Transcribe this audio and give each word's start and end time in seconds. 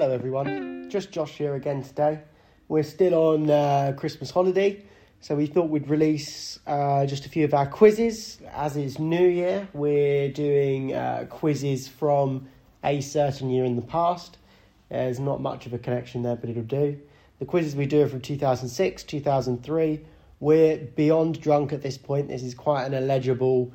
Hello, 0.00 0.12
everyone. 0.12 0.88
Just 0.88 1.10
Josh 1.10 1.32
here 1.32 1.56
again 1.56 1.82
today. 1.82 2.20
We're 2.68 2.84
still 2.84 3.14
on 3.14 3.50
uh, 3.50 3.94
Christmas 3.96 4.30
holiday, 4.30 4.84
so 5.18 5.34
we 5.34 5.46
thought 5.46 5.70
we'd 5.70 5.88
release 5.88 6.60
uh, 6.68 7.04
just 7.04 7.26
a 7.26 7.28
few 7.28 7.44
of 7.44 7.52
our 7.52 7.66
quizzes. 7.66 8.38
As 8.52 8.76
it's 8.76 9.00
New 9.00 9.26
Year, 9.26 9.66
we're 9.72 10.30
doing 10.30 10.94
uh, 10.94 11.26
quizzes 11.28 11.88
from 11.88 12.46
a 12.84 13.00
certain 13.00 13.50
year 13.50 13.64
in 13.64 13.74
the 13.74 13.82
past. 13.82 14.38
There's 14.88 15.18
not 15.18 15.40
much 15.40 15.66
of 15.66 15.72
a 15.72 15.78
connection 15.78 16.22
there, 16.22 16.36
but 16.36 16.48
it'll 16.48 16.62
do. 16.62 16.96
The 17.40 17.44
quizzes 17.44 17.74
we 17.74 17.86
do 17.86 18.02
are 18.02 18.08
from 18.08 18.20
2006, 18.20 19.02
2003. 19.02 20.00
We're 20.38 20.76
beyond 20.76 21.40
drunk 21.40 21.72
at 21.72 21.82
this 21.82 21.98
point. 21.98 22.28
This 22.28 22.44
is 22.44 22.54
quite 22.54 22.84
an 22.84 22.94
illegible 22.94 23.72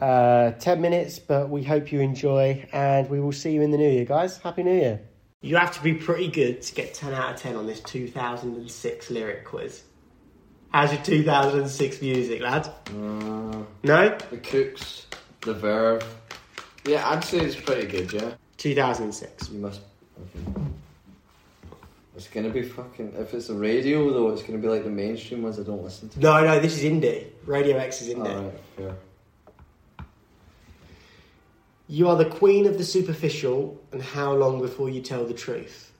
uh, 0.00 0.50
10 0.50 0.80
minutes, 0.80 1.20
but 1.20 1.48
we 1.48 1.62
hope 1.62 1.92
you 1.92 2.00
enjoy, 2.00 2.66
and 2.72 3.08
we 3.08 3.20
will 3.20 3.30
see 3.30 3.52
you 3.52 3.62
in 3.62 3.70
the 3.70 3.78
new 3.78 3.88
year, 3.88 4.04
guys. 4.04 4.36
Happy 4.38 4.64
New 4.64 4.74
Year. 4.74 5.00
You 5.42 5.56
have 5.56 5.72
to 5.74 5.82
be 5.82 5.94
pretty 5.94 6.28
good 6.28 6.60
to 6.60 6.74
get 6.74 6.92
10 6.92 7.14
out 7.14 7.34
of 7.34 7.40
10 7.40 7.56
on 7.56 7.66
this 7.66 7.80
2006 7.80 9.10
lyric 9.10 9.44
quiz. 9.46 9.82
How's 10.70 10.92
your 10.92 11.02
2006 11.02 12.02
music, 12.02 12.42
lad? 12.42 12.66
Uh, 12.88 13.62
No? 13.82 14.18
the 14.30 14.36
Kooks, 14.36 15.04
the 15.40 15.54
Verve. 15.54 16.04
Yeah, 16.84 17.08
I'd 17.08 17.24
say 17.24 17.38
it's 17.38 17.56
pretty 17.56 17.86
good. 17.86 18.12
Yeah, 18.12 18.34
2006. 18.58 19.48
you 19.50 19.60
must. 19.60 19.80
Okay. 20.18 20.60
It's 22.16 22.28
gonna 22.28 22.50
be 22.50 22.62
fucking. 22.62 23.14
If 23.16 23.32
it's 23.32 23.48
a 23.48 23.54
radio 23.54 24.12
though, 24.12 24.28
it's 24.30 24.42
gonna 24.42 24.58
be 24.58 24.68
like 24.68 24.84
the 24.84 24.90
mainstream 24.90 25.42
ones 25.42 25.58
I 25.58 25.62
don't 25.62 25.82
listen 25.82 26.10
to. 26.10 26.20
No, 26.20 26.44
no, 26.44 26.60
this 26.60 26.76
is 26.76 26.84
indie. 26.84 27.28
Radio 27.46 27.78
X 27.78 28.02
is 28.02 28.14
indie. 28.14 28.26
Alright, 28.28 28.60
fair. 28.76 28.94
You 31.90 32.08
are 32.08 32.14
the 32.14 32.24
queen 32.24 32.68
of 32.68 32.78
the 32.78 32.84
superficial, 32.84 33.76
and 33.90 34.00
how 34.00 34.32
long 34.32 34.60
before 34.60 34.88
you 34.88 35.00
tell 35.00 35.24
the 35.24 35.34
truth? 35.34 35.90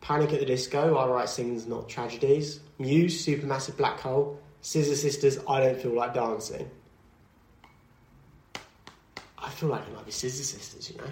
Panic 0.00 0.32
at 0.32 0.38
the 0.38 0.46
Disco, 0.46 0.96
I 0.96 1.08
write 1.08 1.28
sings, 1.28 1.66
not 1.66 1.88
tragedies. 1.88 2.60
Muse, 2.78 3.26
Supermassive 3.26 3.76
Black 3.76 3.98
Hole. 3.98 4.38
Scissor 4.60 4.94
Sisters, 4.94 5.40
I 5.48 5.58
don't 5.58 5.76
feel 5.76 5.92
like 5.92 6.14
dancing. 6.14 6.70
I 9.36 9.50
feel 9.50 9.70
like 9.70 9.82
it 9.82 9.92
might 9.92 10.06
be 10.06 10.12
Scissor 10.12 10.44
Sisters, 10.44 10.90
you 10.90 10.98
know. 10.98 11.10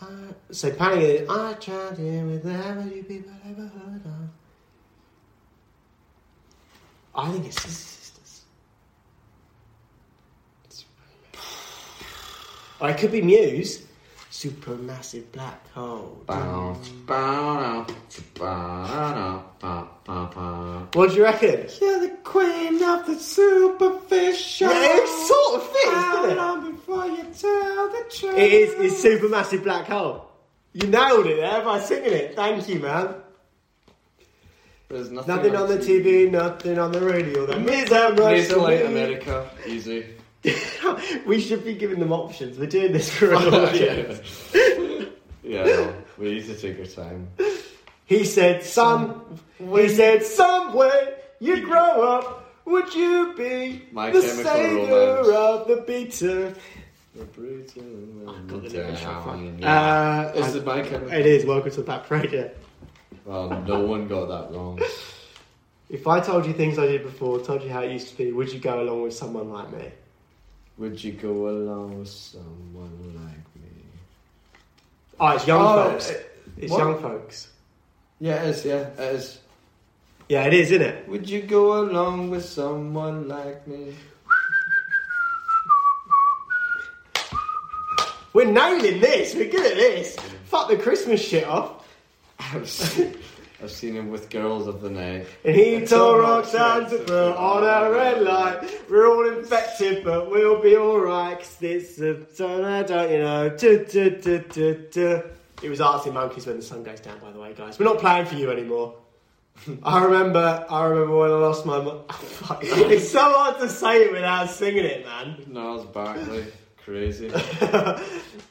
Uh, 0.00 0.32
so 0.50 0.72
Panic 0.72 1.20
at 1.20 1.28
the 1.28 1.32
I 1.32 1.52
tried 1.60 1.98
here 1.98 2.24
with 2.24 2.46
every 2.46 2.96
you 2.96 3.02
people 3.04 3.32
ever 3.44 3.66
heard 3.66 4.00
of. 4.06 4.30
I 7.14 7.30
think 7.32 7.44
it's 7.44 7.60
Scissor 7.60 7.99
Sisters. 12.80 12.88
Or 12.88 12.90
it 12.90 12.98
could 12.98 13.12
be 13.12 13.22
Muse. 13.22 13.86
Supermassive 14.30 15.24
black 15.32 15.68
hole. 15.72 16.22
What 20.92 21.10
do 21.10 21.16
you 21.16 21.24
reckon? 21.24 21.66
You're 21.80 22.00
the 22.00 22.16
queen 22.22 22.82
of 22.82 23.06
the 23.06 23.16
superficial. 23.18 24.68
Yeah, 24.70 24.98
it 24.98 25.08
sort 25.26 25.54
of 25.56 25.68
fits, 25.68 25.84
doesn't 25.84 26.30
it? 26.30 26.36
long 26.36 26.70
before 26.72 27.06
you 27.06 27.24
tell 27.36 27.88
the 27.88 28.04
truth? 28.08 28.36
It 28.36 28.52
is. 28.52 28.74
It's 28.74 29.04
supermassive 29.04 29.64
black 29.64 29.86
hole. 29.86 30.30
You 30.74 30.86
nailed 30.86 31.26
it 31.26 31.36
there 31.38 31.64
by 31.64 31.80
singing 31.80 32.12
it. 32.12 32.36
Thank 32.36 32.68
you, 32.68 32.78
man. 32.78 33.14
There's 34.88 35.10
nothing, 35.10 35.36
Nothing 35.36 35.56
on 35.56 35.68
the 35.68 35.78
TV, 35.78 36.30
nothing 36.30 36.78
on 36.78 36.92
the 36.92 37.00
radio. 37.00 37.46
That 37.46 37.60
means 37.60 37.90
that 37.90 38.10
much 38.10 38.20
Place 38.20 38.48
to 38.48 38.58
like. 38.58 38.84
America, 38.84 39.50
easy. 39.66 40.06
we 41.26 41.40
should 41.40 41.64
be 41.64 41.74
giving 41.74 41.98
them 42.00 42.12
options. 42.12 42.58
We're 42.58 42.66
doing 42.66 42.92
this 42.92 43.10
for 43.10 43.32
an 43.32 43.52
audience. 43.54 44.50
yeah, 45.42 45.64
no, 45.64 45.94
we 46.18 46.34
need 46.34 46.46
to 46.46 46.56
take 46.56 46.78
our 46.78 46.86
time. 46.86 47.28
He 48.06 48.24
said, 48.24 48.62
"Son." 48.62 49.20
He 49.58 49.88
said, 49.88 50.24
"Somewhere 50.24 51.16
you 51.40 51.64
grow 51.66 52.02
up, 52.02 52.54
would 52.64 52.94
you 52.94 53.34
be 53.36 53.82
My 53.92 54.10
the 54.10 54.20
Chemical 54.20 54.44
savior 54.44 55.22
Romance. 55.22 55.28
of 55.28 55.68
the 55.68 55.84
beater?" 55.86 56.54
The 57.14 57.24
Britain 57.24 58.22
Oh, 58.26 58.32
got 58.46 58.62
the 58.62 58.68
lyrics 58.68 59.02
right. 59.02 59.24
Town. 59.24 59.64
Uh, 59.64 60.32
Is 60.36 60.54
it 60.54 60.64
my 60.64 60.80
chemical? 60.80 61.12
It 61.12 61.26
is. 61.26 61.44
Welcome 61.44 61.70
to 61.72 61.76
the 61.78 61.82
Black 61.82 62.06
Parade. 62.06 62.52
Well, 63.24 63.62
no 63.66 63.80
one 63.80 64.06
got 64.06 64.26
that 64.28 64.56
wrong. 64.56 64.80
If 65.90 66.06
I 66.06 66.20
told 66.20 66.46
you 66.46 66.52
things 66.52 66.78
I 66.78 66.86
did 66.86 67.02
before, 67.02 67.40
told 67.40 67.62
you 67.64 67.68
how 67.68 67.80
it 67.80 67.90
used 67.90 68.08
to 68.10 68.16
be, 68.16 68.30
would 68.30 68.52
you 68.52 68.60
go 68.60 68.80
along 68.80 69.02
with 69.02 69.12
someone 69.12 69.50
like 69.50 69.72
me? 69.72 69.90
Would 70.80 71.04
you 71.04 71.12
go 71.12 71.48
along 71.50 71.98
with 71.98 72.08
someone 72.08 73.12
like 73.14 73.62
me? 73.62 73.84
Oh, 75.20 75.28
it's 75.28 75.46
young 75.46 75.60
Oh, 75.60 75.90
folks. 75.90 76.10
uh, 76.10 76.14
It's 76.56 76.72
what? 76.72 76.78
young 76.78 76.98
folks. 77.02 77.48
Yeah, 78.18 78.42
it 78.42 78.48
is. 78.48 78.64
Yeah, 78.64 78.88
it 78.88 79.14
is. 79.14 79.38
Yeah, 80.30 80.44
it 80.46 80.54
is, 80.54 80.70
isn't 80.72 80.80
it? 80.86 81.06
Would 81.08 81.28
you 81.28 81.42
go 81.42 81.80
along 81.82 82.30
with 82.30 82.46
someone 82.46 83.28
like 83.28 83.66
me? 83.66 83.94
We're 88.32 88.50
nailing 88.50 89.00
this. 89.00 89.34
We're 89.34 89.50
good 89.50 89.66
at 89.70 89.76
this. 89.76 90.16
Fuck 90.46 90.68
the 90.70 90.76
Christmas 90.78 91.20
shit 91.22 91.44
off. 91.46 91.86
Seen, 92.64 93.14
I've 93.62 93.70
seen 93.70 93.94
him 93.94 94.10
with 94.10 94.30
girls 94.30 94.66
of 94.66 94.80
the 94.80 94.88
night. 94.88 95.26
And 95.44 95.54
he 95.54 95.84
told 95.84 96.20
Roxanne 96.20 96.88
to 96.90 96.98
put 96.98 97.36
on 97.36 97.62
a 97.62 97.90
red 97.90 98.22
light. 98.22 98.88
We're 98.88 99.06
all 99.06 99.28
infected, 99.38 100.02
but 100.02 100.30
we'll 100.30 100.62
be 100.62 100.76
alright. 100.76 101.38
Cause 101.38 101.58
it's 101.60 101.98
a 101.98 102.26
sun 102.34 102.64
I 102.64 102.82
don't, 102.82 103.10
you 103.10 103.18
know. 103.18 103.50
Du, 103.50 103.84
du, 103.84 104.10
du, 104.10 104.38
du, 104.38 104.74
du. 104.90 105.22
It 105.62 105.68
was 105.68 105.80
Arctic 105.80 106.14
Monkeys 106.14 106.46
when 106.46 106.56
the 106.56 106.62
sun 106.62 106.82
goes 106.82 107.00
down, 107.00 107.18
by 107.18 107.32
the 107.32 107.38
way, 107.38 107.52
guys. 107.52 107.78
We're 107.78 107.84
not 107.84 107.98
playing 107.98 108.24
for 108.24 108.36
you 108.36 108.50
anymore. 108.50 108.94
I 109.82 110.04
remember, 110.04 110.66
I 110.70 110.86
remember 110.86 111.16
when 111.16 111.30
I 111.30 111.34
lost 111.34 111.66
my. 111.66 111.80
Mo- 111.82 112.04
Fuck. 112.10 112.60
it's 112.62 113.10
so 113.10 113.20
hard 113.20 113.58
to 113.60 113.68
say 113.68 114.04
it 114.04 114.12
without 114.12 114.48
singing 114.48 114.86
it, 114.86 115.04
man. 115.04 115.36
Gnarls 115.48 115.84
Barkley, 115.86 116.46
crazy. 116.78 117.30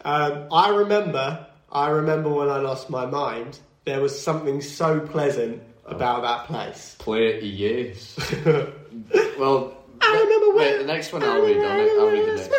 um, 0.05 0.47
I 0.51 0.69
remember, 0.69 1.47
I 1.71 1.89
remember 1.89 2.29
when 2.29 2.49
I 2.49 2.57
lost 2.57 2.91
my 2.91 3.07
mind. 3.07 3.57
There 3.89 3.99
was 4.01 4.21
something 4.21 4.61
so 4.61 4.99
pleasant 4.99 5.63
about 5.87 6.19
oh. 6.19 6.21
that 6.21 6.45
place. 6.45 6.95
Play 6.99 7.25
it, 7.29 7.43
yes. 7.43 8.15
well, 8.45 9.77
I 9.99 10.13
don't 10.13 10.27
remember 10.27 10.55
when. 10.55 10.57
wait, 10.57 10.77
the 10.77 10.85
next 10.85 11.11
one 11.11 11.23
I'll 11.23 11.41
read. 11.41 11.57
I'll, 11.57 12.01
I'll 12.01 12.11
read 12.11 12.27
the 12.27 12.35
next 12.35 12.51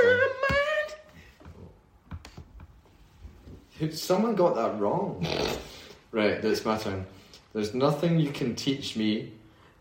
one. 3.81 3.93
Someone 3.93 4.35
got 4.35 4.57
that 4.57 4.81
wrong. 4.81 5.25
right, 6.11 6.43
that's 6.43 6.65
my 6.65 6.77
turn. 6.77 7.07
There's 7.53 7.75
nothing 7.75 8.19
you 8.19 8.33
can 8.33 8.57
teach 8.57 8.97
me 8.97 9.33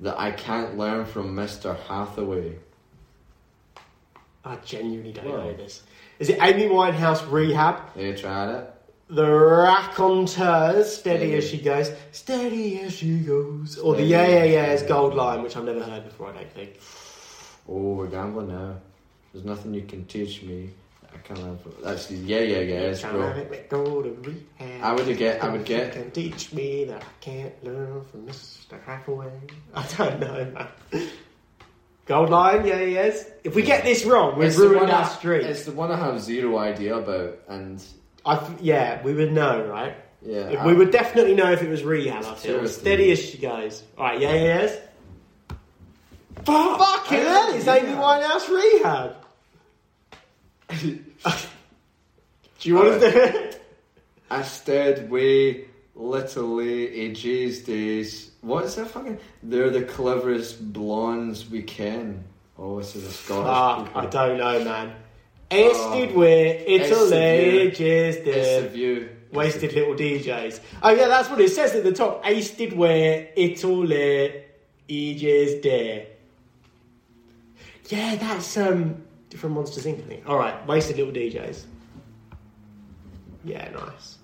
that 0.02 0.20
I 0.20 0.30
can't 0.30 0.78
learn 0.78 1.08
from 1.08 1.36
Mr. 1.36 1.76
Hathaway. 1.76 2.60
I 4.46 4.56
genuinely 4.58 5.14
don't 5.14 5.26
Whoa. 5.26 5.46
know 5.46 5.54
this. 5.56 5.82
Is 6.20 6.30
it 6.30 6.38
Amy 6.40 6.68
Winehouse 6.68 7.28
Rehab? 7.28 7.96
They 7.96 8.14
tried 8.14 8.54
it. 8.54 8.74
The 9.10 9.26
Raconteurs, 9.28 10.96
Steady 10.96 11.18
Steady. 11.18 11.34
as 11.36 11.50
she 11.50 11.58
goes, 11.60 11.92
Steady 12.12 12.80
as 12.82 12.94
she 12.94 13.20
goes. 13.20 13.78
Or 13.80 13.96
the 13.96 14.04
Yeah 14.04 14.28
Yeah 14.28 14.44
Yeah's 14.44 14.84
Gold. 14.84 15.16
Lion, 15.16 15.42
which 15.42 15.56
I've 15.58 15.64
never 15.66 15.84
heard 15.84 16.04
before, 16.06 16.30
I 16.30 16.34
don't 16.34 16.52
think. 16.52 16.80
Oh, 17.68 17.94
we're 17.94 18.08
gambling 18.08 18.50
now. 18.50 18.76
There's 19.34 19.46
nothing 19.46 19.74
you 19.74 19.82
can 19.84 20.06
teach 20.06 20.44
me. 20.44 20.70
I 21.12 21.18
can't 21.20 21.42
learn 21.42 21.58
from. 21.58 21.74
That's 21.84 22.12
yeah, 22.12 22.40
yeah, 22.40 22.60
yeah. 22.60 23.10
Bro. 23.12 23.34
make 23.36 23.50
me 23.52 23.60
go 23.68 24.04
to 24.04 24.10
rehab. 24.12 24.84
I 24.84 24.94
would 24.94 25.18
get- 25.18 25.44
I 25.44 25.48
would 25.50 25.62
Nothing 25.62 25.76
get- 25.78 25.94
Can 25.94 26.12
teach 26.12 26.54
me 26.54 26.84
that 26.86 27.02
I 27.02 27.06
can't 27.20 27.64
learn 27.64 28.04
from 28.06 28.28
Mr. 28.28 28.80
Hathaway. 28.86 29.32
I 29.74 29.88
don't 29.98 30.20
know, 30.20 30.46
man. 30.94 31.08
Gold 32.06 32.30
Lion, 32.30 32.66
yeah, 32.66 32.82
yes. 32.82 33.26
If 33.44 33.56
we 33.56 33.64
get 33.64 33.84
this 33.84 34.06
wrong, 34.06 34.38
we've 34.38 34.48
It's 34.50 34.58
the 34.58 34.64
ruined 34.70 34.82
one 34.82 34.92
our 34.92 35.06
streak. 35.10 35.44
It's 35.46 35.66
the 35.66 35.72
one 35.72 35.92
I 35.92 35.98
have 35.98 36.22
zero 36.22 36.58
idea 36.60 36.96
about, 36.98 37.40
and 37.48 37.84
I 38.26 38.56
yeah, 38.62 39.02
we 39.04 39.14
would 39.14 39.32
know, 39.32 39.66
right? 39.66 39.96
yeah, 40.22 40.50
If 40.50 40.60
I- 40.60 40.66
we 40.68 40.74
would 40.74 40.92
definitely 40.92 41.36
know 41.36 41.52
if 41.52 41.62
it 41.62 41.70
was 41.70 41.84
rehab. 41.84 42.20
I 42.20 42.22
feel 42.24 42.38
Seriously. 42.38 42.82
steady 42.82 43.12
as 43.12 43.20
she 43.24 43.38
goes. 43.38 43.84
All 43.98 44.06
right, 44.06 44.20
yeah, 44.20 44.34
yeah, 44.34 44.44
yes. 44.44 44.78
Fuck, 46.46 46.78
fuck 46.80 47.12
it, 47.12 47.20
I 47.20 47.30
hell, 47.30 47.54
it's. 47.54 47.68
Amy 47.68 47.94
Winehouse 47.94 48.50
rehab. 48.50 49.16
do 50.80 52.70
you 52.70 52.76
want 52.76 53.00
to 53.02 53.12
do 53.12 53.18
it? 53.20 53.66
I 54.30 54.42
stared 54.44 55.10
way 55.10 55.66
literally 55.96 56.88
ages 56.96 57.62
days. 57.64 58.32
What 58.42 58.64
is 58.66 58.76
that 58.76 58.88
fucking? 58.90 59.18
They're 59.44 59.70
the 59.70 59.82
cleverest 59.84 60.72
blondes 60.72 61.50
we 61.50 61.62
can. 61.64 62.24
Oh, 62.58 62.78
this 62.80 62.96
is 62.96 63.06
a 63.06 63.12
Scottish 63.12 63.88
people. 63.88 64.02
I 64.02 64.06
don't 64.06 64.38
know, 64.38 64.64
man. 64.64 64.94
Ested 65.52 66.12
Oh. 66.14 66.18
where 66.20 66.46
It's 66.66 66.90
the 66.90 66.96
Italy 66.96 67.70
view. 67.70 67.72
just 67.72 68.20
It's 68.20 68.26
the 68.56 68.62
the 68.62 68.70
view. 68.70 69.10
wasted 69.32 69.74
little 69.74 69.96
DJs. 69.96 70.60
Oh 70.84 70.92
yeah, 70.92 71.08
that's 71.08 71.30
what 71.30 71.42
it 71.42 71.50
says 71.50 71.74
at 71.76 71.84
the 71.84 71.92
top. 71.92 72.24
Ested 72.24 72.76
where 72.76 73.30
Italy 73.36 74.44
just 74.88 75.62
there. 75.64 76.06
Yeah, 77.90 78.16
that's 78.16 78.58
um 78.58 79.02
from 79.36 79.52
Monsters 79.54 79.86
Inc. 79.86 80.00
I 80.00 80.08
think. 80.08 80.30
All 80.30 80.38
right, 80.38 80.66
wasted 80.68 80.98
little 80.98 81.14
DJs. 81.14 81.64
Yeah, 83.44 83.70
nice. 83.72 84.18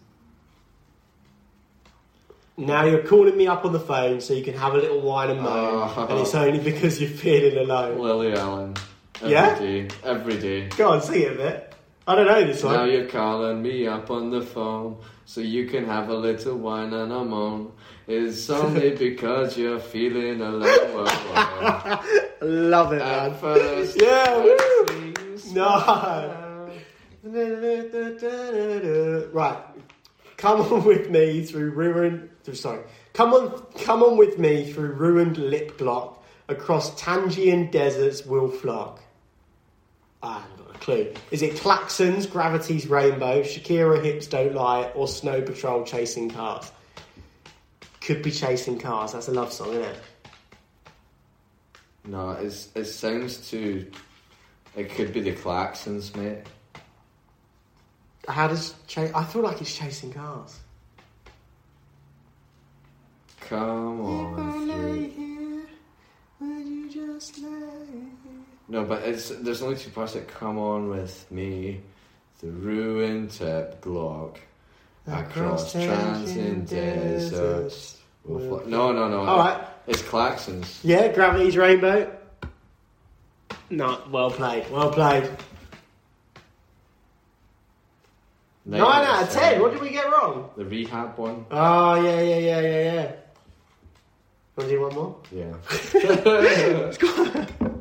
Now 2.57 2.85
you're 2.85 3.03
calling 3.03 3.35
me 3.35 3.47
up 3.47 3.65
on 3.65 3.73
the 3.73 3.79
phone 3.79 4.21
so 4.21 4.33
you 4.33 4.43
can 4.43 4.53
have 4.53 4.75
a 4.75 4.77
little 4.77 5.01
whine 5.01 5.29
and 5.29 5.41
moan, 5.41 5.89
Oh. 5.95 6.07
and 6.09 6.19
it's 6.19 6.33
only 6.35 6.59
because 6.59 7.01
you're 7.01 7.09
feeling 7.09 7.57
alone. 7.57 7.97
Lily 7.99 8.33
Allen. 8.33 8.75
Every 9.21 9.31
Yeah? 9.31 9.59
day, 9.59 9.87
Every 10.03 10.37
day. 10.37 10.67
Go 10.77 10.89
on, 10.91 11.01
sing 11.01 11.21
it 11.21 11.31
a 11.33 11.35
bit. 11.35 11.73
I 12.07 12.15
don't 12.15 12.27
know 12.27 12.43
this 12.45 12.63
one. 12.63 12.73
Now 12.75 12.83
you're 12.85 13.07
calling 13.07 13.61
me 13.61 13.87
up 13.87 14.11
on 14.11 14.29
the 14.29 14.41
phone 14.41 14.97
so 15.25 15.41
you 15.41 15.65
can 15.67 15.85
have 15.85 16.09
a 16.09 16.13
little 16.15 16.55
whine 16.55 16.93
and 16.93 17.11
a 17.11 17.23
moan. 17.23 17.71
It's 18.07 18.47
only 18.49 18.91
because 18.95 19.57
you're 19.57 19.79
feeling 19.79 20.39
alone. 20.41 20.61
Love 22.41 22.93
it, 22.93 22.99
man. 22.99 23.33
First, 23.35 23.99
Yeah, 24.01 24.37
woo. 24.37 25.13
No. 25.53 26.69
Right, 29.33 29.57
come 30.37 30.61
on 30.61 30.83
with 30.85 31.09
me 31.09 31.43
through 31.43 31.71
ruined. 31.71 32.29
through- 32.43 32.53
Sorry, 32.55 32.81
come 33.13 33.33
on, 33.33 33.65
come 33.83 34.03
on 34.03 34.17
with 34.17 34.37
me 34.37 34.71
through 34.71 34.91
ruined 34.91 35.37
lip 35.37 35.77
block 35.79 36.23
across 36.47 36.99
Tangian 37.01 37.71
deserts. 37.71 38.25
Will 38.25 38.49
flock. 38.49 39.01
I 40.25 40.39
haven't 40.39 40.65
got 40.65 40.75
a 40.75 40.79
clue. 40.79 41.13
Is 41.31 41.41
it 41.41 41.53
Klaxons, 41.53 42.29
Gravity's 42.29 42.87
Rainbow, 42.87 43.41
Shakira 43.43 44.03
Hips 44.03 44.27
Don't 44.27 44.55
Lie, 44.55 44.91
or 44.95 45.07
Snow 45.07 45.41
Patrol 45.41 45.83
Chasing 45.83 46.29
Cars? 46.29 46.71
Could 48.01 48.21
be 48.21 48.31
Chasing 48.31 48.79
Cars. 48.79 49.13
That's 49.13 49.27
a 49.27 49.31
love 49.31 49.53
song, 49.53 49.69
isn't 49.69 49.83
it? 49.83 49.97
No, 52.05 52.31
it's, 52.31 52.69
it 52.75 52.85
sounds 52.85 53.49
too. 53.49 53.91
It 54.75 54.91
could 54.91 55.13
be 55.13 55.21
the 55.21 55.33
Klaxons, 55.33 56.15
mate. 56.15 56.39
How 58.27 58.47
does 58.47 58.73
cha- 58.87 59.11
I 59.15 59.23
feel 59.23 59.43
like 59.43 59.61
it's 59.61 59.75
Chasing 59.75 60.11
Cars. 60.11 60.59
Come 63.41 64.01
on. 64.01 64.67
through. 64.67 65.09
here, 65.09 65.67
would 66.39 66.65
you 66.65 66.89
just 66.91 67.37
lay? 67.37 67.85
No, 68.67 68.83
but 68.83 69.03
it's 69.03 69.29
there's 69.29 69.61
only 69.61 69.75
two 69.77 69.91
parts 69.91 70.13
that 70.13 70.27
come 70.27 70.57
on 70.57 70.89
with 70.89 71.29
me. 71.31 71.81
The 72.41 72.47
ruined 72.47 73.31
tip 73.31 73.81
Glock 73.81 74.37
across 75.07 75.71
transient 75.71 76.67
deserts. 76.69 77.97
will 78.23 78.39
fly- 78.59 78.69
No, 78.69 78.91
no, 78.91 79.07
no. 79.07 79.19
All 79.21 79.37
right. 79.37 79.61
It's 79.87 80.01
Klaxons. 80.01 80.79
Yeah, 80.83 81.09
Gravity's 81.13 81.55
Rainbow. 81.57 82.11
No, 83.69 84.01
well 84.11 84.31
played. 84.31 84.69
Well 84.71 84.91
played. 84.91 85.29
Nine, 88.65 88.81
out 88.81 89.23
of 89.23 89.29
ten. 89.31 89.61
What 89.61 89.73
did 89.73 89.81
we 89.81 89.89
get 89.91 90.11
wrong? 90.11 90.49
The 90.57 90.65
rehab 90.65 91.17
one. 91.19 91.45
Oh 91.51 91.95
yeah, 92.01 92.19
yeah, 92.19 92.37
yeah, 92.37 92.59
yeah, 92.61 92.93
yeah. 92.93 93.11
Want 94.57 94.69
to 94.69 94.75
do 94.75 94.81
one 94.81 94.95
more? 94.95 95.15
Yeah. 95.31 95.53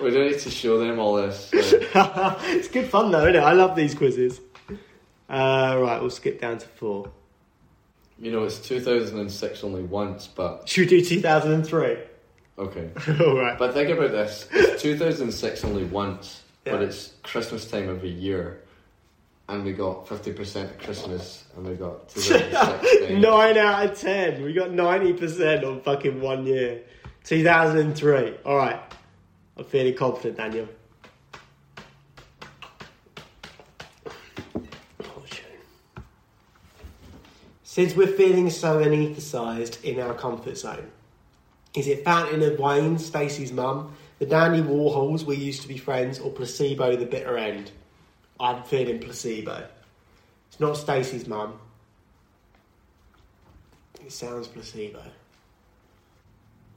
we 0.00 0.10
don't 0.10 0.30
need 0.30 0.38
to 0.40 0.50
show 0.50 0.78
them 0.78 0.98
all 0.98 1.14
this. 1.16 1.50
so- 1.50 1.56
it's 2.42 2.68
good 2.68 2.88
fun 2.88 3.10
though, 3.10 3.22
isn't 3.22 3.36
it? 3.36 3.42
I 3.44 3.52
love 3.52 3.76
these 3.76 3.94
quizzes. 3.94 4.40
Uh, 5.28 5.76
right, 5.80 6.00
we'll 6.00 6.10
skip 6.10 6.40
down 6.40 6.58
to 6.58 6.66
four. 6.66 7.10
You 8.18 8.32
know, 8.32 8.44
it's 8.44 8.58
2006 8.60 9.62
only 9.62 9.82
once, 9.82 10.26
but 10.26 10.68
Should 10.68 10.90
we 10.90 11.00
do 11.00 11.04
2003? 11.04 11.96
okay. 12.58 12.90
All 13.24 13.36
right. 13.38 13.56
But 13.58 13.74
think 13.74 13.90
about 13.90 14.10
this: 14.10 14.48
it's 14.52 14.82
2006 14.82 15.64
only 15.64 15.84
once, 15.84 16.42
but 16.64 16.82
it's 16.82 17.14
Christmas 17.22 17.70
time 17.70 17.88
every 17.88 18.08
year, 18.10 18.62
and 19.48 19.64
we 19.64 19.72
got 19.72 20.06
50% 20.06 20.64
at 20.64 20.78
Christmas, 20.82 21.44
and 21.56 21.66
we 21.66 21.74
got 21.76 22.08
2006. 22.14 23.22
Nine 23.22 23.56
out 23.58 23.84
of 23.90 23.98
ten. 23.98 24.42
We 24.42 24.52
got 24.52 24.72
ninety 24.72 25.12
percent 25.12 25.64
on 25.64 25.80
fucking 25.82 26.20
one 26.20 26.46
year. 26.46 26.82
Two 27.24 27.44
thousand 27.44 27.78
and 27.78 27.94
three. 27.96 28.34
All 28.44 28.56
right. 28.56 28.80
I'm 29.58 29.64
feeling 29.64 29.94
confident, 29.94 30.36
Daniel. 30.36 30.68
Since 37.78 37.94
we're 37.94 38.08
feeling 38.08 38.50
so 38.50 38.80
anaesthetised 38.80 39.84
in 39.84 40.00
our 40.00 40.12
comfort 40.12 40.58
zone, 40.58 40.90
is 41.76 41.86
it 41.86 42.02
Fountain 42.02 42.42
of 42.42 42.58
Wayne, 42.58 42.98
Stacey's 42.98 43.52
mum, 43.52 43.94
the 44.18 44.26
Dandy 44.26 44.62
Warhols, 44.62 45.22
we 45.22 45.36
used 45.36 45.62
to 45.62 45.68
be 45.68 45.76
friends, 45.78 46.18
or 46.18 46.32
Placebo, 46.32 46.96
the 46.96 47.06
bitter 47.06 47.38
end? 47.38 47.70
I'm 48.40 48.64
feeling 48.64 48.98
placebo. 48.98 49.68
It's 50.48 50.58
not 50.58 50.76
Stacey's 50.76 51.28
mum. 51.28 51.60
It 54.04 54.10
sounds 54.10 54.48
placebo. 54.48 55.02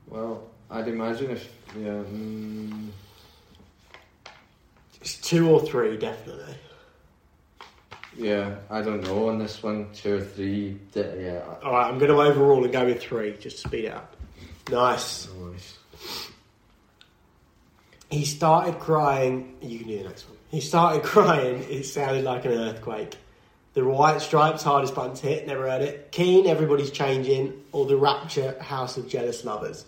Well, 0.07 0.43
I'd 0.71 0.87
imagine 0.87 1.31
if 1.31 1.51
yeah. 1.77 1.89
Mm, 1.91 2.89
It's 5.01 5.15
two 5.17 5.49
or 5.49 5.61
three, 5.61 5.97
definitely. 5.97 6.55
yeah, 8.15 8.55
I 8.69 8.81
don't 8.81 9.01
know 9.03 9.29
on 9.29 9.37
this 9.39 9.61
one, 9.63 9.87
two 9.93 10.15
or 10.17 10.21
three. 10.21 10.77
Yeah, 10.93 11.41
I- 11.61 11.65
All 11.65 11.71
right, 11.73 11.87
I'm 11.89 11.97
going 11.99 12.11
to 12.11 12.21
overrule 12.21 12.63
and 12.63 12.71
go 12.71 12.85
with 12.85 13.01
three, 13.01 13.35
just 13.37 13.61
to 13.61 13.67
speed 13.67 13.85
it 13.85 13.93
up. 13.93 14.15
Nice. 14.69 15.27
no 15.27 15.41
worries. 15.45 15.77
He 18.09 18.25
started 18.25 18.79
crying. 18.79 19.55
You 19.61 19.79
can 19.79 19.87
do 19.87 19.97
the 19.99 20.03
next 20.05 20.27
one. 20.27 20.37
He 20.49 20.59
started 20.61 21.03
crying. 21.03 21.63
It 21.69 21.83
sounded 21.85 22.23
like 22.25 22.45
an 22.45 22.51
earthquake. 22.51 23.15
The 23.73 23.85
White 23.85 24.21
Stripes, 24.21 24.63
hardest 24.63 24.93
button 24.95 25.15
to 25.15 25.27
hit. 25.27 25.47
Never 25.47 25.69
heard 25.69 25.81
it. 25.81 26.11
Keane, 26.11 26.45
everybody's 26.47 26.91
changing. 26.91 27.63
Or 27.71 27.85
the 27.85 27.95
Rapture, 27.95 28.57
House 28.61 28.97
of 28.97 29.07
Jealous 29.07 29.45
Lovers. 29.45 29.85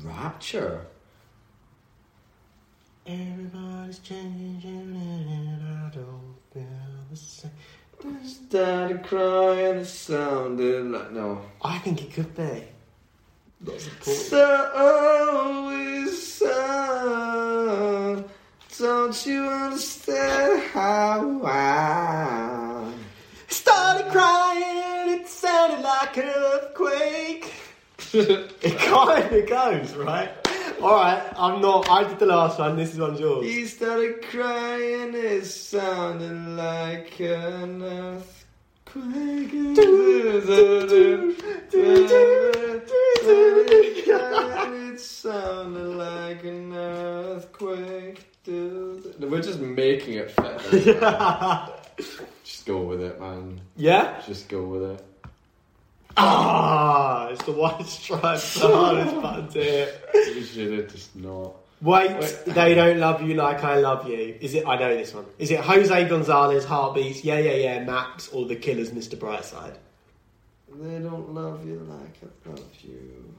Rapture. 0.00 0.86
Everybody's 3.06 3.98
changing, 3.98 4.96
and 4.96 5.62
I 5.62 5.90
don't 5.94 6.34
feel 6.52 6.64
the 7.10 7.16
same. 7.16 7.50
Started 8.24 9.04
crying, 9.04 9.76
it 9.76 9.84
sounded 9.84 10.86
like 10.86 11.12
no. 11.12 11.40
I 11.62 11.78
think 11.78 12.02
it 12.02 12.12
could 12.12 12.34
be. 12.34 12.64
That's 13.60 13.86
important. 13.86 14.26
So 14.26 15.70
is 15.70 16.32
sun. 16.34 18.24
Don't 18.78 19.26
you 19.26 19.44
understand 19.44 20.62
how 20.72 21.42
I? 21.44 22.92
Started 23.48 24.10
crying, 24.10 25.20
it 25.20 25.28
sounded 25.28 25.82
like 25.82 26.16
an 26.16 26.24
earthquake. 26.24 26.51
it 28.14 28.78
kind 28.78 29.34
of 29.34 29.48
goes, 29.48 29.94
right? 29.94 30.30
Alright, 30.82 31.22
I'm 31.36 31.62
not. 31.62 31.88
I 31.88 32.06
did 32.06 32.18
the 32.18 32.26
last 32.26 32.58
one, 32.58 32.76
this 32.76 32.92
is 32.92 32.98
one's 32.98 33.20
yours. 33.20 33.46
He 33.46 33.64
started 33.66 34.20
crying, 34.22 35.14
it 35.14 35.44
sounded 35.46 36.56
like 36.56 37.20
an 37.20 37.82
earthquake. 37.82 39.50
It 44.94 45.00
sounded 45.00 45.96
like 45.96 46.44
an 46.44 46.72
earthquake. 46.74 48.26
We're 48.46 49.40
just 49.40 49.60
making 49.60 50.14
it 50.14 50.32
fit. 50.32 50.60
Just 52.44 52.66
go 52.66 52.82
with 52.82 53.00
it, 53.00 53.20
man. 53.20 53.60
yeah? 53.76 54.20
Just 54.26 54.48
go 54.48 54.64
with 54.64 54.82
it. 54.82 55.11
Ah, 56.16 57.28
it's 57.28 57.42
the 57.44 57.52
white 57.52 57.86
stripes, 57.86 58.60
the 58.60 58.68
hardest 58.68 59.20
button 59.20 59.48
to 59.48 59.62
hit. 59.62 60.10
You 60.14 60.42
should 60.42 60.72
have 60.78 60.92
just 60.92 61.14
not. 61.16 61.54
Wait, 61.80 62.10
Wait. 62.16 62.44
they 62.46 62.74
don't 62.74 62.98
love 62.98 63.22
you 63.22 63.34
like 63.34 63.64
I 63.64 63.76
love 63.80 64.08
you. 64.08 64.36
Is 64.40 64.54
it? 64.54 64.66
I 64.68 64.76
know 64.78 64.94
this 64.96 65.12
one. 65.12 65.24
Is 65.38 65.50
it 65.50 65.58
Jose 65.60 66.08
Gonzalez, 66.08 66.64
Heartbeats, 66.64 67.24
Yeah 67.24 67.38
Yeah 67.38 67.54
Yeah, 67.54 67.84
Maps, 67.84 68.28
or 68.28 68.46
The 68.46 68.54
Killers, 68.56 68.90
Mr. 68.92 69.16
Brightside? 69.16 69.74
They 70.74 70.98
don't 71.00 71.34
love 71.34 71.66
you 71.66 71.80
like 71.88 72.16
I 72.46 72.50
love 72.50 72.64
you. 72.82 73.34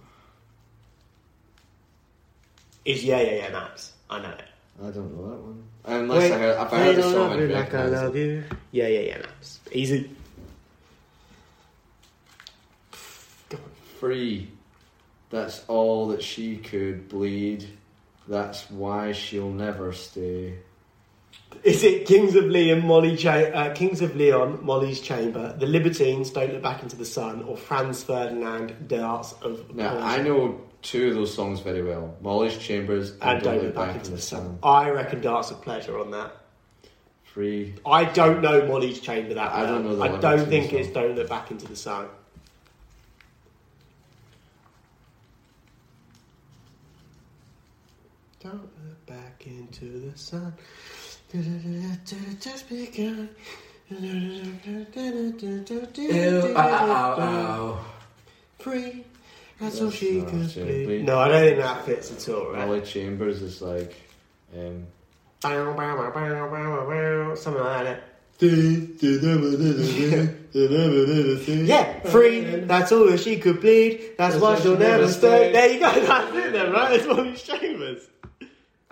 Is 2.86 3.03
Yeah 3.06 3.22
Yeah 3.22 3.32
Yeah, 3.44 3.50
Maps? 3.51 3.94
I 4.10 4.20
know 4.22 4.30
it. 4.32 4.44
I 4.84 4.89
don't 4.89 5.15
know 5.15 5.30
that 5.30 5.39
one. 5.39 5.63
Unless 5.86 6.32
I 6.32 6.38
heard, 6.38 6.51
if 6.68 6.74
I 6.74 6.77
heard 6.77 6.88
they 6.88 6.94
the 6.96 7.01
don't 7.01 7.12
song, 7.13 7.22
love 7.22 7.32
I'd 7.32 7.39
you 7.39 7.48
like 7.48 7.74
I 7.74 7.77
recognise 7.77 8.03
love 8.03 8.15
you. 8.18 8.44
Yeah 8.72 8.88
Yeah 8.88 9.00
Yeah, 9.00 9.18
Maps. 9.20 9.60
Easy. 9.72 10.10
Go 13.50 13.58
on. 13.58 13.63
Free. 14.07 14.50
That's 15.29 15.63
all 15.69 16.10
that 16.10 16.22
she 16.22 16.57
could 16.57 17.07
bleed. 17.07 17.65
That's 18.27 18.69
why 18.69 19.13
she'll 19.13 19.50
never 19.50 19.93
stay. 19.93 20.55
Is 21.63 21.86
it 21.86 22.05
Kings 22.05 22.36
of 22.36 22.43
Leon, 22.43 22.86
Molly 22.86 23.15
Cha- 23.15 23.31
uh, 23.31 23.74
Kings 23.74 24.01
of 24.01 24.13
Leon, 24.17 24.60
Molly's 24.62 25.00
Chamber, 25.00 25.55
The 25.57 25.67
Libertines, 25.67 26.31
Don't 26.31 26.51
Look 26.51 26.62
Back 26.62 26.83
into 26.83 26.98
the 26.98 27.05
Sun, 27.05 27.43
or 27.43 27.55
Franz 27.55 28.03
Ferdinand, 28.03 28.89
Dance 28.89 29.36
of 29.41 29.74
Now, 29.74 29.91
Poison? 29.93 30.03
I 30.03 30.17
know 30.22 30.62
two 30.81 31.07
of 31.07 31.13
those 31.15 31.33
songs 31.33 31.62
very 31.62 31.81
well 31.81 32.13
Molly's 32.19 32.57
Chambers 32.57 33.12
and, 33.22 33.22
and 33.24 33.41
Don't 33.43 33.63
Look 33.63 33.74
Back 33.75 33.95
into 33.95 34.12
the 34.12 34.17
Sun. 34.22 34.60
I 34.63 34.89
reckon 34.89 35.22
Darts 35.22 35.50
of 35.50 35.62
Pleasure 35.62 35.98
on 35.98 36.12
that. 36.12 36.29
free. 37.24 37.74
I 37.86 38.03
don't 38.03 38.41
know 38.41 38.67
Molly's 38.67 39.00
Chamber 39.00 39.36
that 39.36 39.50
I 39.53 39.63
well. 39.63 39.74
don't 39.75 39.86
know 39.86 39.95
the 39.95 40.03
I 40.03 40.17
don't 40.19 40.50
think 40.50 40.72
song. 40.72 40.79
it's 40.81 40.89
Don't 40.89 41.15
Look 41.15 41.29
Back 41.29 41.51
into 41.51 41.67
the 41.67 41.77
Sun. 41.77 42.07
Don't 48.44 48.56
look 48.62 49.06
back 49.06 49.46
into 49.48 49.86
the 50.12 50.18
sun. 50.18 50.54
Just 52.42 52.68
begun. 52.68 53.30
Uh, 53.90 53.96
uh, 56.56 57.16
uh, 57.18 57.78
free. 58.60 59.06
That's 59.60 59.80
all 59.80 59.86
That's 59.88 59.98
she 59.98 60.20
not 60.20 60.28
could 60.30 60.52
she 60.52 60.64
be. 60.64 60.86
bleed. 60.86 61.06
No, 61.06 61.20
I 61.20 61.28
don't 61.30 61.40
think 61.42 61.58
that 61.60 61.86
fits 61.86 62.12
at 62.12 62.28
all, 62.34 62.52
right? 62.52 62.68
Molly 62.68 62.82
Chambers 62.82 63.42
is 63.42 63.62
like, 63.62 63.96
um, 64.58 64.88
Something 65.42 65.76
like 67.64 67.86
that. 67.86 68.04
Yeah, 71.66 72.00
free. 72.02 72.42
That's 72.42 72.92
all 72.92 73.06
that 73.08 73.20
she 73.20 73.38
could 73.38 73.62
bleed. 73.62 74.16
That's 74.18 74.36
why 74.36 74.60
she'll 74.60 74.78
never 74.78 75.08
stay. 75.08 75.52
There 75.54 75.72
you 75.72 75.80
go. 75.80 75.92
That's 75.94 76.36
it 76.36 76.52
then, 76.54 76.72
right? 76.74 76.92
It's 76.94 77.08
Molly 77.08 77.36
Chambers. 77.36 78.10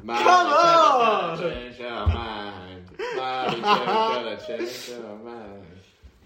Come 0.06 0.10
on! 0.10 1.40
Change 1.40 1.80
your 1.80 2.08
mind. 2.08 2.86
Molly 3.16 3.62
Chambers, 3.62 3.86
gotta 3.86 4.44
change 4.48 4.90
your 4.90 5.18
mind. 5.18 5.66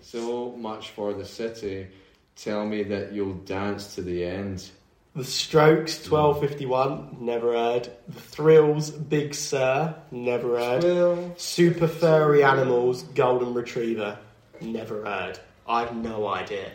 So 0.02 0.52
much 0.54 0.92
for 0.92 1.14
the 1.14 1.26
city. 1.26 1.88
Tell 2.36 2.66
me 2.66 2.84
that 2.84 3.12
you'll 3.12 3.34
dance 3.34 3.96
to 3.96 4.02
the 4.02 4.24
end. 4.24 4.70
The 5.16 5.24
Strokes, 5.24 5.98
1251, 6.10 7.18
never 7.22 7.54
heard. 7.54 7.90
The 8.08 8.20
Thrills, 8.20 8.92
Big 8.92 9.34
Sur, 9.34 9.96
never 10.12 10.60
heard. 10.60 10.84
Well, 10.84 11.34
Super 11.38 11.88
Furry 11.88 12.44
Animals, 12.44 13.04
Golden 13.04 13.54
Retriever, 13.54 14.18
never 14.60 15.06
heard. 15.06 15.40
I've 15.68 15.96
no 15.96 16.28
idea. 16.28 16.70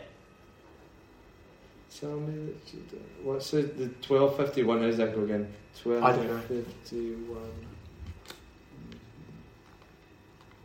Tell 1.99 2.19
me 2.19 2.45
that 2.51 2.73
you 2.73 2.83
don't. 2.91 3.25
What's 3.25 3.53
it? 3.53 3.77
The 3.77 3.87
twelve 4.05 4.37
fifty 4.37 4.63
one. 4.63 4.81
How's 4.81 4.97
that 4.97 5.15
go 5.15 5.23
again? 5.23 5.51
Twelve 5.81 6.03
I 6.03 6.15
don't 6.15 6.27
know. 6.27 6.39
fifty 6.39 7.13
one. 7.13 7.51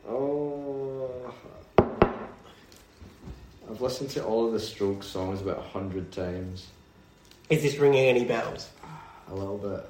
Oh, 0.09 1.35
I've 3.69 3.81
listened 3.81 4.11
to 4.11 4.25
all 4.25 4.47
of 4.47 4.53
the 4.53 4.61
Strokes 4.61 5.07
songs 5.09 5.41
about 5.41 5.59
a 5.59 5.63
hundred 5.63 6.13
times. 6.13 6.69
Is 7.51 7.63
this 7.63 7.77
ringing 7.79 8.07
any 8.09 8.25
bells? 8.25 8.69
A 9.29 9.35
little 9.35 9.59
bit. 9.59 9.85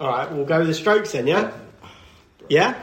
Alright, 0.00 0.30
we'll 0.32 0.44
go 0.44 0.58
with 0.58 0.68
the 0.68 0.74
Strokes 0.74 1.12
then, 1.12 1.26
yeah? 1.26 1.50
Yeah? 2.48 2.82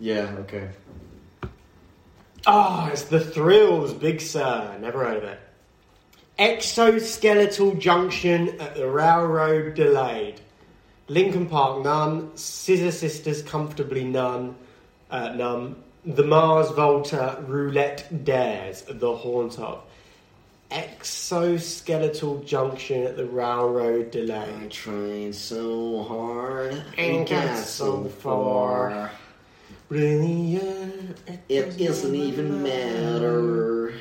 Yeah. 0.00 0.34
Okay. 0.40 0.70
Oh, 2.46 2.88
it's 2.92 3.04
the 3.04 3.20
Thrills, 3.20 3.92
Big 3.94 4.20
Sur. 4.20 4.76
Never 4.80 5.04
heard 5.04 5.18
of 5.18 5.24
it. 5.24 5.40
Exoskeletal 6.38 7.78
Junction 7.78 8.60
at 8.60 8.74
the 8.74 8.88
Railroad 8.88 9.74
Delayed. 9.74 10.40
Linkin 11.08 11.46
Park, 11.46 11.84
none. 11.84 12.36
Scissor 12.36 12.90
Sisters, 12.90 13.42
comfortably 13.42 14.04
numb. 14.04 14.56
Uh, 15.10 15.28
none. 15.34 15.76
The 16.04 16.24
Mars 16.24 16.70
Volta 16.70 17.38
Roulette 17.46 18.24
Dares, 18.24 18.82
The 18.88 19.14
Haunt 19.14 19.58
of. 19.60 19.84
Exoskeletal 20.70 22.44
Junction 22.44 23.04
at 23.04 23.16
the 23.16 23.26
Railroad 23.26 24.10
Delayed. 24.10 24.70
trying 24.70 25.32
so 25.32 26.02
hard 26.02 26.82
and 26.96 27.28
got 27.28 27.58
so 27.58 28.04
far. 28.08 29.12
It 31.48 31.78
doesn't 31.78 32.14
even 32.14 32.62
matter. 32.62 33.94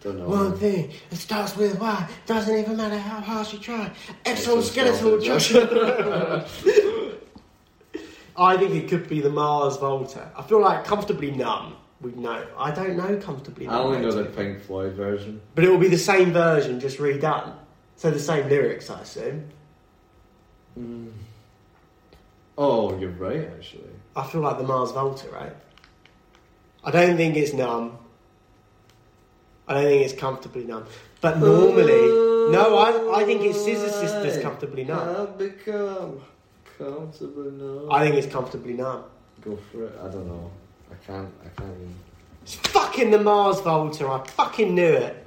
Don't 0.00 0.18
know. 0.18 0.28
One 0.28 0.56
thing, 0.58 0.92
it 1.10 1.16
starts 1.16 1.56
with 1.56 1.78
Y, 1.78 2.08
doesn't 2.26 2.58
even 2.58 2.76
matter 2.76 2.98
how 2.98 3.20
hard 3.20 3.52
you 3.52 3.58
try. 3.60 3.90
Exoskeletal 4.24 5.22
junction. 5.22 5.68
I 8.36 8.56
think 8.56 8.74
it 8.74 8.88
could 8.88 9.08
be 9.08 9.20
the 9.20 9.30
Mars 9.30 9.76
Volta. 9.76 10.30
I 10.36 10.42
feel 10.42 10.60
like 10.60 10.84
comfortably 10.84 11.30
numb. 11.30 11.76
We 12.00 12.12
know. 12.12 12.44
I 12.58 12.72
don't 12.72 12.96
know 12.96 13.16
comfortably 13.18 13.66
numb. 13.66 13.74
I 13.74 13.78
only 13.78 14.00
know 14.00 14.10
the. 14.10 14.24
Pink 14.24 14.60
Floyd 14.62 14.94
version. 14.94 15.40
But 15.54 15.64
it 15.64 15.70
will 15.70 15.78
be 15.78 15.88
the 15.88 15.98
same 15.98 16.32
version, 16.32 16.80
just 16.80 16.98
redone. 16.98 17.54
So 17.94 18.10
the 18.10 18.18
same 18.18 18.48
lyrics, 18.48 18.90
I 18.90 19.02
assume. 19.02 19.50
Mm. 20.76 21.12
Oh, 22.64 22.96
you're 22.96 23.10
right, 23.10 23.50
actually. 23.56 23.90
I 24.14 24.24
feel 24.24 24.40
like 24.40 24.56
the 24.56 24.62
Mars 24.62 24.92
Volta, 24.92 25.28
right? 25.30 25.52
I 26.84 26.92
don't 26.92 27.16
think 27.16 27.34
it's 27.36 27.52
numb. 27.52 27.98
I 29.66 29.74
don't 29.74 29.84
think 29.86 30.04
it's 30.04 30.14
comfortably 30.14 30.62
numb. 30.62 30.86
But 31.20 31.40
normally, 31.40 32.06
no, 32.52 32.78
I, 32.78 33.20
I 33.20 33.24
think 33.24 33.42
it's 33.42 33.58
Scissor 33.64 33.88
Sisters 33.88 34.40
comfortably 34.40 34.84
numb. 34.84 35.22
I've 35.22 35.36
become 35.36 36.20
comfortably 36.78 37.50
numb. 37.50 37.90
I 37.90 38.04
think 38.04 38.14
it's 38.14 38.32
comfortably 38.32 38.74
numb. 38.74 39.06
Go 39.40 39.58
for 39.72 39.86
it. 39.86 39.98
I 40.00 40.06
don't 40.08 40.28
know. 40.28 40.48
I 40.88 40.94
can't. 41.04 41.34
I 41.44 41.48
can't. 41.60 41.74
Even. 41.80 41.94
It's 42.42 42.54
fucking 42.54 43.10
the 43.10 43.18
Mars 43.18 43.58
Volta. 43.58 44.06
I 44.06 44.24
fucking 44.24 44.72
knew 44.72 44.92
it. 44.92 45.26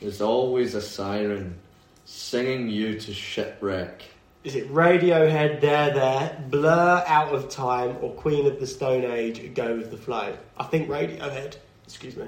There's 0.00 0.20
always 0.20 0.74
a 0.74 0.82
siren 0.82 1.58
singing 2.04 2.68
you 2.68 3.00
to 3.00 3.14
shipwreck. 3.14 4.02
Is 4.44 4.54
it 4.54 4.72
Radiohead, 4.72 5.60
There 5.60 5.92
There, 5.92 6.44
Blur, 6.48 7.02
Out 7.06 7.34
of 7.34 7.48
Time, 7.48 7.96
or 8.00 8.12
Queen 8.14 8.46
of 8.46 8.60
the 8.60 8.66
Stone 8.66 9.04
Age, 9.04 9.54
Go 9.54 9.76
with 9.76 9.90
the 9.90 9.96
Flow? 9.96 10.36
I 10.56 10.64
think 10.64 10.88
Radiohead. 10.88 11.56
Excuse 11.84 12.16
me. 12.16 12.26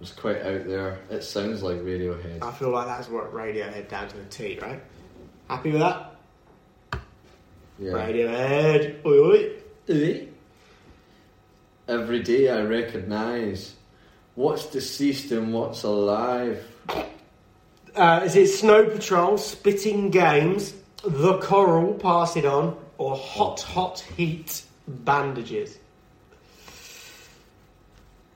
It's 0.00 0.12
quite 0.12 0.38
out 0.42 0.66
there. 0.66 0.98
It 1.10 1.22
sounds 1.22 1.62
like 1.62 1.78
Radiohead. 1.78 2.42
I 2.42 2.52
feel 2.52 2.70
like 2.70 2.86
that's 2.86 3.08
what 3.08 3.32
Radiohead 3.32 3.88
down 3.88 4.08
to 4.08 4.20
a 4.20 4.24
T, 4.24 4.58
right? 4.60 4.82
Happy 5.48 5.72
with 5.72 5.80
that? 5.80 6.16
Yeah. 7.78 7.92
Radiohead. 7.92 9.04
Oi, 9.04 9.18
oi. 9.18 9.50
Oi. 9.90 10.28
Every 11.88 12.22
day 12.22 12.48
I 12.50 12.62
recognise 12.62 13.74
what's 14.34 14.66
deceased 14.66 15.32
and 15.32 15.52
what's 15.52 15.82
alive. 15.82 16.64
Uh, 17.94 18.22
is 18.24 18.36
it 18.36 18.46
Snow 18.46 18.88
Patrol, 18.88 19.36
Spitting 19.36 20.10
Games, 20.10 20.72
The 21.02 21.38
Coral, 21.38 21.94
Pass 21.94 22.36
It 22.36 22.44
On, 22.44 22.76
or 22.98 23.16
Hot 23.16 23.60
Hot 23.62 24.00
Heat, 24.00 24.62
Bandages? 24.86 25.78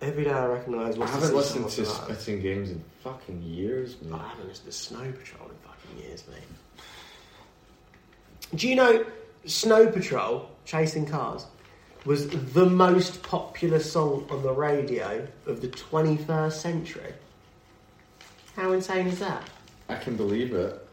Every 0.00 0.24
day 0.24 0.30
I 0.30 0.46
recognise 0.46 0.98
I 0.98 1.06
haven't 1.06 1.34
listened 1.34 1.68
to. 1.70 1.86
Spitting 1.86 2.40
Games 2.42 2.70
in 2.70 2.82
fucking 3.02 3.42
years, 3.42 3.96
mate. 4.02 4.18
I 4.20 4.28
haven't 4.28 4.48
listened 4.48 4.66
to 4.66 4.72
Snow 4.72 5.12
Patrol 5.12 5.48
in 5.48 5.56
fucking 5.56 5.98
years, 6.06 6.24
mate. 6.28 6.98
Do 8.54 8.68
you 8.68 8.76
know 8.76 9.04
Snow 9.46 9.86
Patrol, 9.90 10.48
Chasing 10.64 11.06
Cars, 11.06 11.46
was 12.04 12.28
the 12.28 12.66
most 12.66 13.22
popular 13.22 13.80
song 13.80 14.26
on 14.30 14.42
the 14.42 14.52
radio 14.52 15.26
of 15.46 15.60
the 15.62 15.68
21st 15.68 16.52
century? 16.52 17.14
How 18.56 18.72
insane 18.72 19.06
is 19.06 19.18
that? 19.20 19.48
I 19.88 19.96
can 19.96 20.16
believe 20.16 20.54
it. 20.54 20.83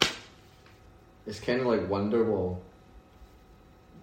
It's 1.31 1.39
kind 1.39 1.61
of 1.61 1.67
like 1.67 1.87
Wonderwall. 1.87 2.57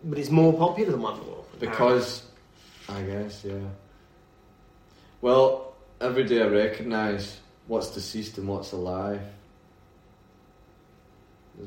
But 0.02 0.18
it's 0.18 0.30
more 0.30 0.54
popular 0.54 0.92
than 0.92 1.02
Wonderwall. 1.02 1.44
Because, 1.60 2.22
I 2.88 3.02
guess, 3.02 3.44
yeah. 3.44 3.68
Well, 5.20 5.74
every 6.00 6.24
day 6.24 6.40
I 6.40 6.46
recognise 6.46 7.40
what's 7.66 7.90
deceased 7.90 8.38
and 8.38 8.48
what's 8.48 8.72
alive. 8.72 9.20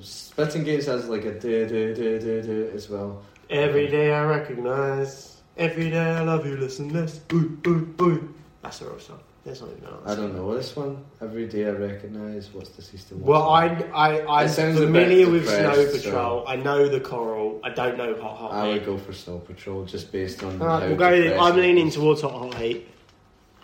Spitting 0.01 0.63
Games 0.63 0.87
has 0.87 1.07
like 1.07 1.25
a 1.25 1.39
do 1.39 1.67
do 1.67 1.93
do 1.93 2.19
do 2.19 2.41
do 2.41 2.71
as 2.73 2.89
well. 2.89 3.21
Every 3.51 3.87
day 3.87 4.15
I 4.15 4.23
recognise. 4.23 5.41
Every 5.57 5.91
day 5.91 5.99
I 5.99 6.23
love 6.23 6.43
you, 6.43 6.57
listen 6.57 6.91
less. 6.91 7.21
Ooh, 7.33 7.55
ooh, 7.67 7.93
ooh. 8.01 8.33
That's 8.63 8.79
the 8.79 8.85
real 8.85 8.99
song. 8.99 9.19
That's 9.43 9.59
not 9.59 9.71
even 9.71 9.89
I 10.05 10.13
don't 10.13 10.35
know 10.35 10.55
this 10.55 10.75
one. 10.75 11.03
Every 11.19 11.47
day 11.47 11.65
I 11.65 11.71
recognise 11.71 12.49
what's 12.53 12.69
and 12.77 13.21
what's 13.21 13.27
Well, 13.27 13.49
I. 13.49 13.69
I, 13.91 14.43
I'm 14.43 14.49
familiar 14.49 15.27
with 15.29 15.47
Snow 15.47 15.75
depressed, 15.75 16.05
Patrol. 16.05 16.47
I 16.47 16.57
know 16.57 16.87
the 16.87 16.99
Coral. 16.99 17.59
I 17.63 17.71
don't 17.71 17.97
know 17.97 18.13
Hot 18.21 18.37
Hot 18.37 18.53
I 18.53 18.67
would 18.67 18.85
go 18.85 18.99
for 18.99 19.13
Snow 19.13 19.39
Patrol 19.39 19.83
just 19.85 20.11
based 20.11 20.43
on. 20.43 20.61
Alright, 20.61 20.89
we'll 20.89 20.97
go. 20.97 21.07
I'm 21.39 21.55
leaning 21.55 21.89
towards 21.89 22.21
Hot 22.21 22.33
Hot 22.33 22.53
Heat. 22.55 22.87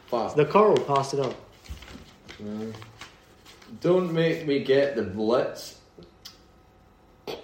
Fuck. 0.07 0.35
The 0.35 0.45
Coral, 0.45 0.77
passed 0.77 1.13
it 1.13 1.19
on. 1.19 2.73
Don't 3.79 4.11
make 4.13 4.47
me 4.47 4.63
get 4.63 4.95
the 4.95 5.03
blitz. 5.03 5.79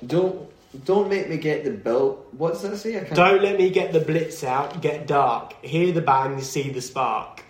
Don't 0.08 0.50
don't 0.86 1.08
make 1.08 1.30
me 1.30 1.38
get 1.38 1.64
the 1.66 1.72
bill. 1.72 2.26
What's 2.32 2.64
that 2.64 2.76
say? 2.78 3.00
I 3.00 3.04
can't. 3.04 3.16
Don't 3.16 3.44
let 3.44 3.60
me 3.60 3.70
get 3.70 3.94
the 3.94 4.00
blitz 4.00 4.44
out. 4.44 4.82
Get 4.82 5.06
dark. 5.06 5.64
Hear 5.64 5.92
the 5.92 6.02
bang. 6.02 6.42
See 6.42 6.72
the 6.72 6.82
spark. 6.82 7.43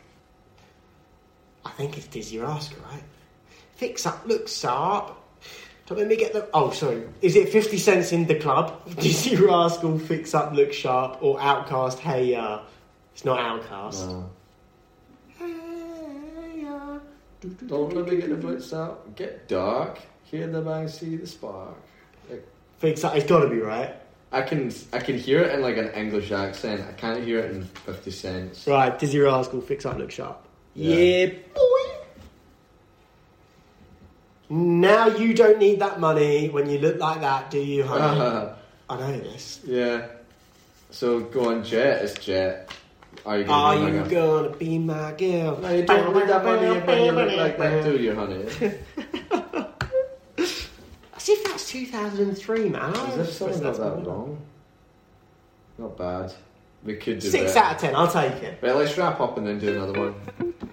I 1.66 1.70
think 1.72 1.98
it's 1.98 2.08
Dizzee 2.08 2.42
Rascal, 2.42 2.80
right? 2.92 3.04
Fix 3.76 4.06
up, 4.06 4.26
look 4.26 4.48
sharp. 4.48 5.18
Don't 5.86 5.98
let 5.98 6.08
me 6.08 6.16
get 6.16 6.32
the. 6.32 6.48
Oh, 6.54 6.72
sorry. 6.72 7.04
Is 7.22 7.36
it 7.36 7.50
50 7.50 7.78
cents 7.78 8.12
in 8.14 8.26
the 8.26 8.36
club? 8.36 8.88
Dizzee 8.92 9.40
Rascal, 9.40 10.00
Fix 10.00 10.34
Up, 10.34 10.54
Look 10.54 10.72
Sharp, 10.72 11.22
or 11.22 11.38
OutKast, 11.40 12.00
Hey 12.00 12.32
Ya? 12.32 12.62
It's 13.14 13.26
not 13.26 13.40
OutKast. 13.40 14.08
No. 14.08 14.30
Hey 15.38 16.66
uh, 16.66 16.96
Ya. 16.96 17.00
Don't 17.68 17.94
let 17.94 18.08
me 18.08 18.16
get 18.16 18.30
the 18.30 18.36
blitz 18.36 18.72
out. 18.72 19.14
Get 19.16 19.50
dark. 19.50 20.00
Hear 20.24 20.48
the 20.48 20.62
bang, 20.62 20.88
see 20.88 21.18
the 21.18 21.28
spark. 21.28 21.76
Fix 22.80 23.04
Up, 23.04 23.16
it's 23.16 23.28
gotta 23.28 23.50
be 23.50 23.60
right. 23.60 23.96
I 24.32 24.42
can 24.42 24.74
I 24.94 25.00
can 25.00 25.18
hear 25.18 25.42
it 25.42 25.54
in 25.54 25.62
like 25.62 25.78
an 25.78 25.90
English 25.90 26.32
accent. 26.32 26.82
I 26.90 26.94
can't 26.94 27.24
hear 27.24 27.40
it 27.40 27.52
in 27.52 27.66
Fifty 27.66 28.10
Cents. 28.12 28.66
Right, 28.66 28.98
Dizzee 28.98 29.24
Rascal, 29.24 29.62
Fix 29.62 29.86
Up, 29.86 29.98
Look 29.98 30.12
Sharp. 30.12 30.44
Yeah. 30.76 30.96
Yeah, 30.96 31.26
boy. 31.54 31.84
Now 34.50 35.08
you 35.08 35.34
don't 35.34 35.60
need 35.60 35.80
that 35.80 36.00
money 36.00 36.50
when 36.50 36.70
you 36.70 36.80
look 36.80 37.00
like 37.00 37.22
that, 37.22 37.50
do 37.50 37.60
you, 37.60 37.84
honey? 37.84 38.54
I 38.90 38.98
know 38.98 39.20
this. 39.20 39.62
yeah. 39.66 40.08
So 40.92 41.22
go 41.22 41.50
on, 41.50 41.64
Jet. 41.64 42.04
It's 42.04 42.14
Jet. 42.24 42.70
Are 43.26 43.40
you 43.40 43.46
gonna 43.46 43.86
be 43.86 43.92
you 43.92 44.00
like 44.02 44.12
gonna 44.12 44.50
be 44.50 44.78
my 44.80 45.12
girl? 45.14 45.58
No, 45.58 45.70
you 45.74 45.86
don't 45.86 46.14
need 46.14 46.28
that 46.28 46.44
money 46.44 46.80
when 46.82 47.06
you 47.06 47.12
look 47.12 47.38
like 47.38 47.58
that, 47.58 47.84
do 47.84 47.98
you, 47.98 48.14
honey? 48.14 48.46
As 50.38 51.30
if 51.30 51.44
that's 51.46 51.70
2003, 51.70 52.70
man. 52.70 52.96
I 52.96 53.12
Is 53.12 53.18
was 53.18 53.40
this 53.40 53.60
not 53.62 53.78
that 53.78 54.04
long? 54.04 54.42
Not 55.78 55.98
bad. 55.98 56.34
We 56.84 56.96
could 56.96 57.20
do 57.20 57.30
Six 57.30 57.54
better. 57.54 57.66
out 57.66 57.76
of 57.76 57.82
ten, 57.82 57.96
I'll 57.96 58.12
take 58.12 58.44
it. 58.44 58.60
Right, 58.62 58.76
let's 58.76 58.98
wrap 58.98 59.20
up 59.20 59.38
and 59.38 59.48
then 59.48 59.60
do 59.60 59.70
another 59.76 60.00
one. 60.00 60.16